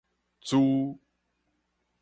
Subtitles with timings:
[0.41, 0.97] 珠